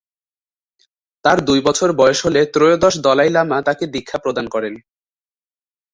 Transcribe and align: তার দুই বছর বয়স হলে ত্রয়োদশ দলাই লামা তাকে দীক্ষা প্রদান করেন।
তার 1.25 1.37
দুই 1.45 1.59
বছর 1.61 1.89
বয়স 1.91 2.19
হলে 2.25 2.41
ত্রয়োদশ 2.45 2.93
দলাই 2.97 3.29
লামা 3.29 3.57
তাকে 3.61 3.83
দীক্ষা 3.87 4.17
প্রদান 4.17 4.45
করেন। 4.47 4.73